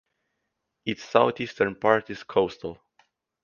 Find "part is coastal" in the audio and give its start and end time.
1.75-2.79